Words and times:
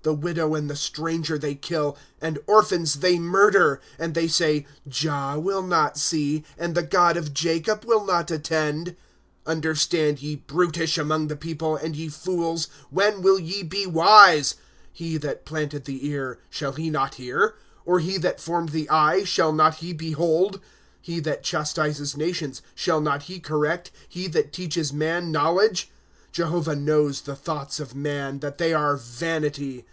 ^ 0.00 0.02
The 0.02 0.14
widow 0.14 0.54
and 0.54 0.70
the 0.70 0.76
stranger 0.76 1.36
they 1.36 1.54
kill, 1.54 1.94
And 2.22 2.38
orphans 2.46 3.00
they 3.00 3.18
murder. 3.18 3.82
^ 3.84 3.86
And 4.02 4.14
they 4.14 4.28
say: 4.28 4.66
Jah 4.88 5.38
will 5.38 5.60
not 5.60 5.98
see, 5.98 6.42
And 6.56 6.74
the 6.74 6.82
God 6.82 7.18
of 7.18 7.34
Jacob 7.34 7.84
will 7.84 8.06
not 8.06 8.30
attend. 8.30 8.88
8 8.88 8.96
Understand, 9.46 10.22
ye 10.22 10.36
brutish 10.36 10.96
among 10.96 11.26
the 11.26 11.36
people; 11.36 11.76
And 11.76 11.94
ye 11.94 12.08
fools, 12.08 12.68
when 12.88 13.20
will 13.20 13.38
ye 13.38 13.62
be 13.62 13.86
wise?" 13.86 14.54
He 14.90 15.18
that 15.18 15.44
planted 15.44 15.84
the 15.84 16.06
ear, 16.08 16.38
sball 16.50 16.78
he 16.78 16.88
not 16.88 17.16
hear? 17.16 17.56
Or 17.84 17.98
he 18.00 18.16
that 18.16 18.40
formed 18.40 18.70
the 18.70 18.88
eye, 18.88 19.24
shall 19.24 19.52
not 19.52 19.74
he 19.84 19.92
behold? 19.92 20.56
i"> 20.56 20.60
He 21.02 21.20
that 21.20 21.42
chastises 21.42 22.16
nations, 22.16 22.62
shall 22.74 23.02
not 23.02 23.24
he 23.24 23.38
correct, 23.38 23.90
He 24.08 24.28
that 24.28 24.50
teaches 24.54 24.94
man 24.94 25.30
knowledge? 25.30 25.90
11 26.32 26.32
Jehovah 26.32 26.76
knows 26.76 27.22
the 27.22 27.34
thoughts 27.34 27.80
of 27.80 27.96
man, 27.96 28.38
That 28.38 28.58
they 28.58 28.72
are 28.72 28.96
vanity. 28.96 29.84